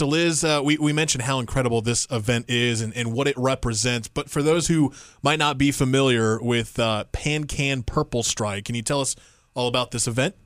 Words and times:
So, 0.00 0.06
Liz, 0.06 0.44
uh, 0.44 0.62
we, 0.64 0.78
we 0.78 0.94
mentioned 0.94 1.24
how 1.24 1.40
incredible 1.40 1.82
this 1.82 2.06
event 2.10 2.46
is 2.48 2.80
and, 2.80 2.96
and 2.96 3.12
what 3.12 3.28
it 3.28 3.36
represents. 3.36 4.08
But 4.08 4.30
for 4.30 4.42
those 4.42 4.66
who 4.66 4.94
might 5.22 5.38
not 5.38 5.58
be 5.58 5.72
familiar 5.72 6.40
with 6.40 6.78
uh, 6.78 7.04
PanCan 7.12 7.84
Purple 7.84 8.22
Stride, 8.22 8.64
can 8.64 8.74
you 8.74 8.80
tell 8.80 9.02
us 9.02 9.14
all 9.52 9.68
about 9.68 9.90
this 9.90 10.08
event? 10.08 10.36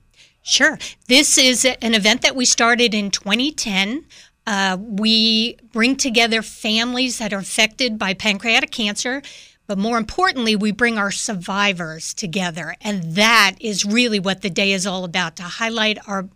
Sure. 0.41 0.77
This 1.07 1.37
is 1.37 1.63
an 1.63 1.93
event 1.93 2.21
that 2.23 2.35
we 2.35 2.43
started 2.43 2.93
in 2.93 3.11
2010. 3.11 4.03
Uh, 4.45 4.75
we 4.77 5.55
bring 5.71 5.95
together 5.95 6.41
families 6.41 7.17
that 7.19 7.31
are 7.31 7.39
affected 7.39 7.97
by 7.97 8.13
pancreatic 8.13 8.71
cancer, 8.71 9.21
but 9.67 9.77
more 9.77 9.97
importantly, 9.97 10.57
we 10.57 10.73
bring 10.73 10.97
our 10.97 11.11
survivors 11.11 12.13
together. 12.13 12.75
And 12.81 13.15
that 13.15 13.55
is 13.61 13.85
really 13.85 14.19
what 14.19 14.41
the 14.41 14.49
day 14.49 14.73
is 14.73 14.85
all 14.85 15.05
about 15.05 15.37
to 15.37 15.43
highlight 15.43 15.97
our 16.09 16.27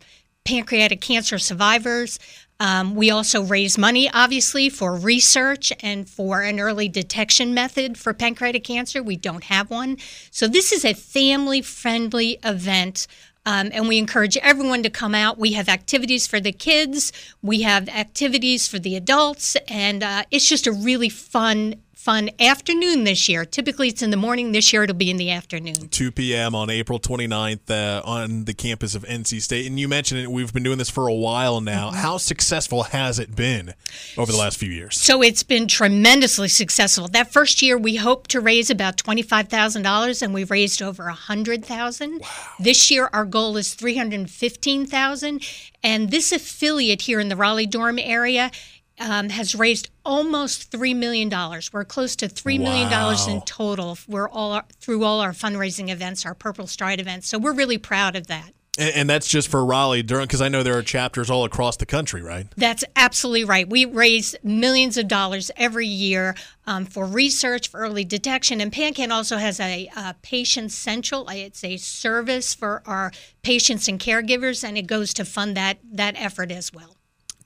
pancreatic 0.46 1.02
cancer 1.02 1.38
survivors. 1.38 2.18
Um, 2.60 2.96
we 2.96 3.10
also 3.10 3.42
raise 3.42 3.78
money, 3.78 4.10
obviously, 4.14 4.70
for 4.70 4.96
research 4.96 5.72
and 5.82 6.10
for 6.10 6.42
an 6.42 6.60
early 6.60 6.90
detection 6.90 7.54
method 7.54 7.98
for 7.98 8.14
pancreatic 8.14 8.66
cancer. 8.66 9.02
We 9.02 9.16
don't 9.16 9.46
have 9.46 9.70
one. 9.70 9.98
So, 10.30 10.48
this 10.48 10.72
is 10.72 10.84
a 10.84 10.94
family 10.94 11.62
friendly 11.62 12.38
event. 12.44 13.08
Um, 13.46 13.70
and 13.74 13.88
we 13.88 13.98
encourage 13.98 14.38
everyone 14.38 14.84
to 14.84 14.90
come 14.90 15.16
out. 15.16 15.40
We 15.40 15.54
have 15.54 15.70
activities 15.70 16.28
for 16.28 16.40
the 16.40 16.52
kids, 16.52 17.12
we 17.42 17.62
have 17.62 17.88
activities 17.88 18.68
for 18.68 18.78
the 18.80 18.96
adults, 18.96 19.56
and 19.68 20.04
uh, 20.04 20.24
it's 20.30 20.48
just 20.48 20.68
a 20.68 20.72
really 20.72 21.10
fun 21.10 21.76
fun 22.00 22.30
afternoon 22.40 23.04
this 23.04 23.28
year. 23.28 23.44
Typically, 23.44 23.90
it's 23.90 24.02
in 24.02 24.10
the 24.10 24.16
morning. 24.16 24.54
This 24.54 24.72
year, 24.72 24.84
it'll 24.84 24.96
be 24.96 25.12
in 25.12 25.18
the 25.18 25.32
afternoon. 25.32 25.90
2 25.90 26.12
p.m. 26.14 26.56
on 26.56 26.70
April 26.70 26.98
29th 26.98 27.70
uh, 27.70 28.02
on 28.06 28.46
the 28.46 28.54
campus 28.54 28.96
of 28.96 29.04
NC 29.04 29.42
State. 29.42 29.68
And 29.68 29.78
you 29.78 29.90
mentioned 29.90 30.22
it, 30.22 30.32
we've 30.32 30.54
been 30.54 30.64
doing 30.64 30.78
this 30.78 30.90
for 30.90 31.10
a 31.10 31.14
while 31.14 31.60
now. 31.60 31.90
Mm-hmm. 31.90 31.98
How 31.98 32.18
successful 32.18 32.84
has 32.84 33.20
it 33.20 33.36
been 33.36 33.74
over 34.18 34.32
the 34.32 34.38
last 34.38 34.58
few 34.58 34.72
years? 34.72 34.98
So 34.98 35.22
it's 35.22 35.44
been 35.44 35.68
tremendously 35.68 36.48
successful. 36.48 37.10
That 37.10 37.34
first 37.34 37.62
year, 37.62 37.78
we 37.78 37.98
hoped 37.98 38.32
to 38.32 38.40
raise 38.40 38.70
about 38.70 38.96
$25,000, 38.96 40.22
and 40.22 40.34
we've 40.34 40.50
raised 40.50 40.82
over 40.82 41.04
100000 41.04 42.20
wow. 42.22 42.28
This 42.62 42.90
year, 42.90 43.10
our 43.12 43.26
goal 43.26 43.58
is 43.58 43.74
315000 43.74 45.46
And 45.84 46.12
this 46.12 46.32
affiliate 46.32 47.02
here 47.02 47.20
in 47.20 47.28
the 47.28 47.36
Raleigh 47.36 47.68
Durham 47.68 48.00
area 48.00 48.52
um, 49.00 49.30
has 49.30 49.56
raised 49.56 49.90
almost 50.06 50.72
three 50.72 50.94
million 50.94 51.30
dollars. 51.30 51.72
We're 51.72 51.86
close 51.86 52.16
to 52.18 52.30
three 52.30 52.58
million 52.58 52.90
dollars 52.90 53.28
wow. 53.28 53.34
in 53.36 53.42
total. 53.42 53.98
We're 54.08 54.30
all 54.30 54.62
through 54.80 55.04
all 55.04 55.22
our 55.22 55.32
fundraising 55.32 55.90
events, 55.90 56.26
our 56.26 56.34
Purple 56.34 56.68
Stride 56.68 57.00
events. 57.00 57.28
So 57.28 57.38
we're 57.38 57.54
really 57.54 57.78
proud 57.78 58.16
of 58.16 58.28
that. 58.28 58.54
And, 58.78 58.96
and 58.96 59.10
that's 59.10 59.28
just 59.28 59.50
for 59.50 59.64
Raleigh, 59.66 60.04
Durham, 60.04 60.24
because 60.24 60.42
I 60.42 60.48
know 60.48 60.64
there 60.64 60.78
are 60.78 60.84
chapters 60.84 61.30
all 61.30 61.44
across 61.44 61.78
the 61.78 61.86
country, 61.86 62.22
right? 62.22 62.48
That's 62.56 62.84
absolutely 62.96 63.44
right. 63.44 63.70
We 63.70 63.86
raise 63.86 64.36
millions 64.42 64.98
of 64.98 65.08
dollars 65.08 65.52
every 65.58 65.88
year 65.88 66.36
um, 66.66 66.86
for 66.86 67.06
research, 67.06 67.68
for 67.68 67.80
early 67.80 68.06
detection, 68.06 68.62
and 68.62 68.72
PanCan 68.72 69.12
also 69.12 69.38
has 69.38 69.60
a, 69.60 69.90
a 69.96 70.16
Patient 70.22 70.72
Central. 70.72 71.28
It's 71.30 71.64
a 71.64 71.78
service 71.78 72.54
for 72.54 72.82
our 72.86 73.12
patients 73.42 73.88
and 73.88 74.00
caregivers, 74.00 74.64
and 74.64 74.78
it 74.78 74.88
goes 74.88 75.14
to 75.16 75.26
fund 75.26 75.58
that 75.58 75.80
that 75.92 76.16
effort 76.18 76.52
as 76.52 76.72
well. 76.74 76.96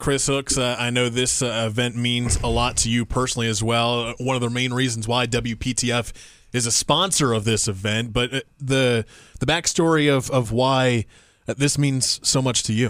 Chris 0.04 0.28
Hooks, 0.28 0.58
uh, 0.58 0.76
I 0.78 0.90
know 0.90 1.08
this 1.08 1.42
uh, 1.42 1.66
event 1.66 1.96
means 1.96 2.36
a 2.44 2.48
lot 2.48 2.76
to 2.80 2.90
you 2.90 3.06
personally 3.06 3.48
as 3.48 3.64
well. 3.64 4.14
One 4.20 4.36
of 4.36 4.42
the 4.42 4.50
main 4.50 4.73
reasons 4.73 5.08
why 5.08 5.28
WPTF 5.28 6.12
is 6.52 6.66
a 6.66 6.73
sponsor 6.73 7.32
of 7.32 7.46
this 7.46 7.70
event, 7.70 8.12
but 8.12 8.34
uh, 8.34 8.40
the 8.59 9.06
the 9.40 9.46
backstory 9.46 10.14
of, 10.14 10.30
of 10.30 10.52
why 10.52 11.06
this 11.46 11.78
means 11.78 12.20
so 12.22 12.42
much 12.42 12.64
to 12.64 12.74
you. 12.74 12.90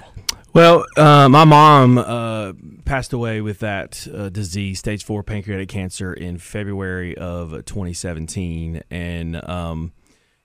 Well, 0.54 0.86
uh, 0.98 1.30
my 1.30 1.46
mom 1.46 2.00
uh, 2.00 2.54
passed 2.84 3.14
away 3.14 3.42
with 3.42 3.60
that 3.60 4.08
uh, 4.12 4.30
disease, 4.30 4.80
stage 4.80 5.04
four 5.04 5.22
pancreatic 5.22 5.70
cancer, 5.70 6.16
in 6.16 6.40
February 6.40 7.16
of 7.16 7.52
2017, 7.52 8.82
and 8.90 9.48
um, 9.48 9.94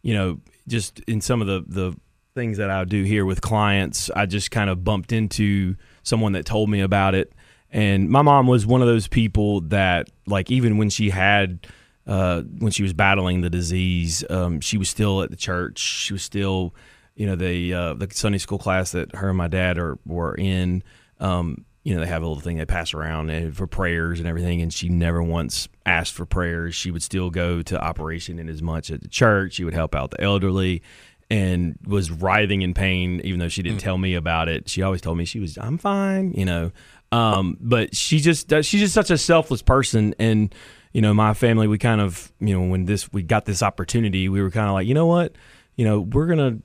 you 0.02 0.12
know, 0.12 0.40
just 0.66 1.00
in 1.08 1.22
some 1.22 1.40
of 1.40 1.46
the 1.46 1.64
the 1.66 1.96
things 2.38 2.58
that 2.58 2.70
I 2.70 2.84
do 2.84 3.02
here 3.02 3.24
with 3.24 3.40
clients, 3.40 4.10
I 4.14 4.26
just 4.26 4.50
kind 4.50 4.70
of 4.70 4.84
bumped 4.84 5.12
into 5.12 5.74
someone 6.04 6.32
that 6.32 6.46
told 6.46 6.70
me 6.70 6.80
about 6.80 7.14
it. 7.14 7.32
And 7.70 8.08
my 8.08 8.22
mom 8.22 8.46
was 8.46 8.64
one 8.64 8.80
of 8.80 8.86
those 8.86 9.08
people 9.08 9.60
that, 9.62 10.08
like, 10.26 10.50
even 10.50 10.78
when 10.78 10.88
she 10.88 11.10
had, 11.10 11.66
uh, 12.06 12.42
when 12.42 12.70
she 12.70 12.82
was 12.82 12.92
battling 12.92 13.40
the 13.40 13.50
disease, 13.50 14.24
um, 14.30 14.60
she 14.60 14.78
was 14.78 14.88
still 14.88 15.22
at 15.22 15.30
the 15.30 15.36
church. 15.36 15.78
She 15.78 16.12
was 16.12 16.22
still, 16.22 16.74
you 17.16 17.26
know, 17.26 17.36
the 17.36 17.74
uh, 17.74 17.94
the 17.94 18.08
Sunday 18.12 18.38
school 18.38 18.58
class 18.58 18.92
that 18.92 19.14
her 19.16 19.28
and 19.28 19.36
my 19.36 19.48
dad 19.48 19.76
are 19.76 19.98
were 20.06 20.34
in. 20.34 20.82
Um, 21.18 21.64
you 21.82 21.94
know, 21.94 22.00
they 22.00 22.06
have 22.06 22.22
a 22.22 22.26
little 22.26 22.40
thing 22.40 22.58
they 22.58 22.66
pass 22.66 22.94
around 22.94 23.30
and 23.30 23.56
for 23.56 23.66
prayers 23.66 24.18
and 24.18 24.28
everything. 24.28 24.62
And 24.62 24.72
she 24.72 24.88
never 24.88 25.22
once 25.22 25.68
asked 25.84 26.12
for 26.12 26.26
prayers. 26.26 26.74
She 26.74 26.90
would 26.90 27.02
still 27.02 27.30
go 27.30 27.62
to 27.62 27.82
operation 27.82 28.38
in 28.38 28.48
as 28.48 28.62
much 28.62 28.90
at 28.90 29.00
the 29.00 29.08
church. 29.08 29.54
She 29.54 29.64
would 29.64 29.74
help 29.74 29.94
out 29.94 30.10
the 30.10 30.20
elderly 30.20 30.82
and 31.30 31.78
was 31.86 32.10
writhing 32.10 32.62
in 32.62 32.74
pain, 32.74 33.20
even 33.22 33.38
though 33.38 33.48
she 33.48 33.62
didn't 33.62 33.78
mm. 33.78 33.82
tell 33.82 33.98
me 33.98 34.14
about 34.14 34.48
it. 34.48 34.68
She 34.68 34.82
always 34.82 35.00
told 35.00 35.18
me 35.18 35.24
she 35.24 35.40
was, 35.40 35.58
I'm 35.58 35.76
fine, 35.76 36.32
you 36.32 36.44
know. 36.44 36.72
Um, 37.12 37.58
but 37.60 37.94
she 37.94 38.18
just, 38.18 38.50
she's 38.50 38.80
just 38.80 38.94
such 38.94 39.10
a 39.10 39.18
selfless 39.18 39.62
person. 39.62 40.14
And, 40.18 40.54
you 40.92 41.02
know, 41.02 41.12
my 41.12 41.34
family, 41.34 41.66
we 41.66 41.78
kind 41.78 42.00
of, 42.00 42.32
you 42.40 42.58
know, 42.58 42.66
when 42.66 42.86
this, 42.86 43.12
we 43.12 43.22
got 43.22 43.44
this 43.44 43.62
opportunity, 43.62 44.28
we 44.28 44.42
were 44.42 44.50
kind 44.50 44.68
of 44.68 44.72
like, 44.72 44.86
you 44.86 44.94
know 44.94 45.06
what, 45.06 45.34
you 45.76 45.84
know, 45.84 46.00
we're 46.00 46.26
going 46.26 46.38
to 46.38 46.62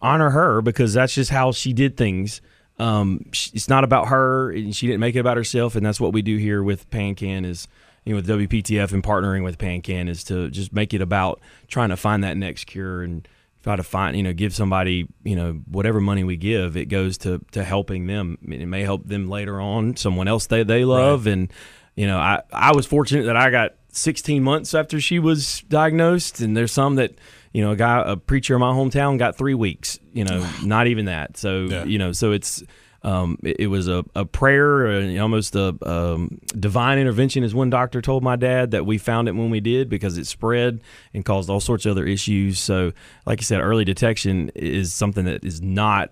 honor 0.00 0.30
her 0.30 0.62
because 0.62 0.94
that's 0.94 1.14
just 1.14 1.30
how 1.30 1.52
she 1.52 1.72
did 1.72 1.96
things. 1.96 2.40
Um, 2.78 3.26
it's 3.32 3.68
not 3.68 3.84
about 3.84 4.08
her 4.08 4.52
and 4.52 4.74
she 4.74 4.86
didn't 4.86 5.00
make 5.00 5.16
it 5.16 5.20
about 5.20 5.36
herself. 5.36 5.74
And 5.74 5.84
that's 5.84 6.00
what 6.00 6.12
we 6.12 6.22
do 6.22 6.36
here 6.36 6.62
with 6.62 6.88
PanCan 6.90 7.44
is, 7.44 7.68
you 8.04 8.14
know, 8.14 8.16
with 8.16 8.28
WPTF 8.28 8.92
and 8.92 9.02
partnering 9.02 9.44
with 9.44 9.58
PanCan 9.58 10.08
is 10.08 10.24
to 10.24 10.48
just 10.48 10.72
make 10.72 10.94
it 10.94 11.02
about 11.02 11.40
trying 11.66 11.90
to 11.90 11.96
find 11.96 12.24
that 12.24 12.36
next 12.36 12.64
cure 12.64 13.02
and, 13.02 13.28
try 13.62 13.76
to 13.76 13.82
find 13.82 14.16
you 14.16 14.22
know 14.22 14.32
give 14.32 14.54
somebody 14.54 15.08
you 15.24 15.36
know 15.36 15.52
whatever 15.66 16.00
money 16.00 16.24
we 16.24 16.36
give 16.36 16.76
it 16.76 16.86
goes 16.86 17.18
to 17.18 17.40
to 17.52 17.64
helping 17.64 18.06
them. 18.06 18.38
It 18.42 18.66
may 18.66 18.82
help 18.82 19.06
them 19.06 19.28
later 19.28 19.60
on 19.60 19.96
someone 19.96 20.28
else 20.28 20.46
they 20.46 20.62
they 20.62 20.84
love. 20.84 21.26
Right. 21.26 21.32
and 21.32 21.52
you 21.96 22.06
know 22.06 22.18
i 22.18 22.42
i 22.52 22.74
was 22.74 22.86
fortunate 22.86 23.24
that 23.24 23.36
i 23.36 23.50
got 23.50 23.74
16 23.90 24.42
months 24.42 24.74
after 24.74 25.00
she 25.00 25.18
was 25.18 25.62
diagnosed. 25.68 26.40
And 26.40 26.56
there's 26.56 26.72
some 26.72 26.96
that 26.96 27.14
you 27.52 27.62
know 27.62 27.72
a 27.72 27.76
guy 27.76 28.02
a 28.06 28.16
preacher 28.16 28.54
in 28.54 28.60
my 28.60 28.72
hometown 28.72 29.18
got 29.18 29.36
3 29.36 29.54
weeks 29.54 29.98
you 30.12 30.24
know 30.24 30.48
not 30.64 30.86
even 30.86 31.06
that. 31.06 31.36
So 31.36 31.64
yeah. 31.64 31.84
you 31.84 31.98
know 31.98 32.12
so 32.12 32.32
it's 32.32 32.62
um, 33.02 33.38
it, 33.42 33.60
it, 33.60 33.66
was 33.68 33.88
a, 33.88 34.04
a 34.14 34.24
prayer, 34.24 34.88
uh, 34.88 35.18
almost 35.18 35.54
a 35.54 35.76
um, 35.88 36.40
divine 36.58 36.98
intervention, 36.98 37.44
as 37.44 37.54
one 37.54 37.70
doctor 37.70 38.02
told 38.02 38.22
my 38.22 38.36
dad 38.36 38.72
that 38.72 38.86
we 38.86 38.98
found 38.98 39.28
it 39.28 39.32
when 39.32 39.50
we 39.50 39.60
did 39.60 39.88
because 39.88 40.18
it 40.18 40.26
spread 40.26 40.80
and 41.14 41.24
caused 41.24 41.48
all 41.48 41.60
sorts 41.60 41.86
of 41.86 41.92
other 41.92 42.06
issues. 42.06 42.58
So, 42.58 42.92
like 43.24 43.40
I 43.40 43.42
said, 43.42 43.60
early 43.60 43.84
detection 43.84 44.50
is 44.54 44.92
something 44.92 45.24
that 45.26 45.44
is 45.44 45.62
not 45.62 46.10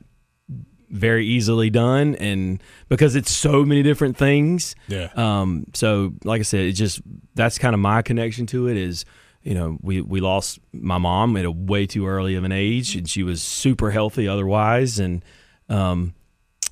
very 0.89 1.27
easily 1.27 1.71
done, 1.71 2.15
and 2.17 2.63
because 2.89 3.17
it's 3.17 3.33
so 3.33 3.65
many 3.65 3.83
different 3.83 4.17
things. 4.17 4.77
Yeah. 4.87 5.09
Um. 5.17 5.67
So, 5.75 6.13
like 6.23 6.41
I 6.41 6.45
said, 6.45 6.61
it 6.61 6.73
just 6.73 7.01
that's 7.35 7.59
kind 7.59 7.75
of 7.75 7.81
my 7.81 8.03
connection 8.03 8.47
to 8.47 8.69
it 8.69 8.77
is 8.77 9.05
you 9.47 9.55
know, 9.55 9.79
we, 9.81 10.01
we 10.01 10.21
lost 10.21 10.59
my 10.73 10.99
mom 10.99 11.37
at 11.37 11.45
a 11.45 11.51
way 11.53 11.87
too 11.87 12.09
early 12.09 12.35
of 12.35 12.43
an 12.43 12.51
age, 12.51 12.97
and 12.97 13.09
she 13.09 13.23
was 13.23 13.41
super 13.41 13.93
healthy 13.93 14.27
otherwise. 14.27 14.99
And 14.99 15.25
um, 15.69 16.15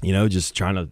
you 0.05 0.13
know, 0.13 0.29
just 0.29 0.55
trying 0.55 0.75
to 0.77 0.91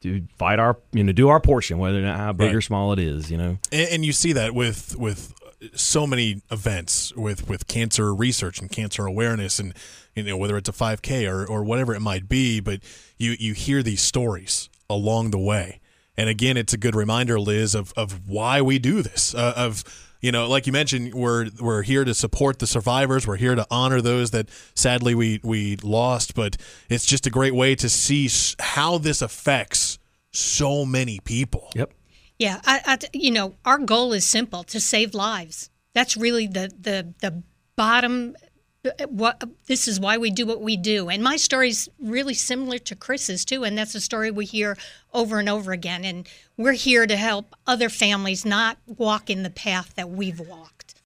do 0.00 0.22
fight 0.36 0.58
our 0.58 0.78
you 0.92 1.04
know 1.04 1.12
do 1.12 1.28
our 1.28 1.40
portion, 1.40 1.78
whether 1.78 1.98
or 1.98 2.02
not 2.02 2.16
how 2.18 2.32
big 2.32 2.48
right. 2.48 2.56
or 2.56 2.60
small 2.60 2.92
it 2.92 2.98
is. 2.98 3.30
You 3.30 3.38
know, 3.38 3.58
and, 3.70 3.88
and 3.90 4.04
you 4.04 4.12
see 4.12 4.32
that 4.32 4.54
with 4.54 4.96
with 4.96 5.34
so 5.74 6.06
many 6.06 6.42
events 6.50 7.14
with 7.14 7.48
with 7.48 7.66
cancer 7.66 8.14
research 8.14 8.60
and 8.60 8.70
cancer 8.70 9.06
awareness 9.06 9.58
and 9.58 9.74
you 10.14 10.24
know 10.24 10.36
whether 10.36 10.56
it's 10.56 10.68
a 10.68 10.72
5k 10.72 11.30
or, 11.30 11.46
or 11.46 11.62
whatever 11.62 11.94
it 11.94 12.00
might 12.00 12.28
be 12.28 12.60
but 12.60 12.80
you 13.16 13.36
you 13.38 13.54
hear 13.54 13.82
these 13.82 14.00
stories 14.00 14.68
along 14.90 15.30
the 15.30 15.38
way 15.38 15.80
and 16.16 16.28
again 16.28 16.56
it's 16.56 16.72
a 16.72 16.76
good 16.76 16.94
reminder 16.94 17.38
liz 17.38 17.74
of 17.74 17.92
of 17.96 18.28
why 18.28 18.60
we 18.60 18.78
do 18.78 19.02
this 19.02 19.34
uh, 19.34 19.54
of 19.56 19.84
you 20.22 20.30
know, 20.30 20.48
like 20.48 20.66
you 20.68 20.72
mentioned, 20.72 21.12
we're 21.12 21.50
we're 21.60 21.82
here 21.82 22.04
to 22.04 22.14
support 22.14 22.60
the 22.60 22.66
survivors. 22.66 23.26
We're 23.26 23.36
here 23.36 23.56
to 23.56 23.66
honor 23.70 24.00
those 24.00 24.30
that 24.30 24.48
sadly 24.74 25.14
we 25.16 25.40
we 25.42 25.76
lost. 25.82 26.34
But 26.34 26.56
it's 26.88 27.04
just 27.04 27.26
a 27.26 27.30
great 27.30 27.54
way 27.54 27.74
to 27.74 27.88
see 27.88 28.30
how 28.60 28.98
this 28.98 29.20
affects 29.20 29.98
so 30.30 30.86
many 30.86 31.18
people. 31.24 31.70
Yep. 31.74 31.92
Yeah, 32.38 32.60
I, 32.64 32.80
I, 32.86 32.98
you 33.12 33.32
know, 33.32 33.56
our 33.64 33.78
goal 33.78 34.12
is 34.12 34.24
simple: 34.24 34.62
to 34.64 34.80
save 34.80 35.12
lives. 35.12 35.70
That's 35.92 36.16
really 36.16 36.46
the 36.46 36.72
the 36.80 37.12
the 37.20 37.42
bottom 37.74 38.36
Uh, 38.84 38.90
what 39.06 39.40
this 39.66 39.86
is 39.86 40.00
why 40.00 40.18
we 40.18 40.28
do 40.28 40.44
what 40.44 40.60
we 40.60 40.76
do. 40.76 41.08
And 41.08 41.22
my 41.22 41.36
story 41.36 41.68
is 41.68 41.88
really 42.00 42.34
similar 42.34 42.78
to 42.78 42.96
chris's 42.96 43.44
too 43.44 43.62
and 43.62 43.78
that's 43.78 43.94
a 43.94 44.00
story 44.00 44.28
we 44.32 44.44
hear 44.44 44.76
over 45.14 45.38
and 45.38 45.48
over 45.48 45.70
again. 45.70 46.04
And 46.04 46.28
we're 46.56 46.72
here 46.72 47.06
to 47.06 47.16
help 47.16 47.54
other 47.64 47.88
families 47.88 48.44
not 48.44 48.78
walk 48.86 49.30
in 49.30 49.44
the 49.44 49.50
path 49.50 49.94
that 49.94 50.10
we've 50.10 50.40
walked 50.40 50.81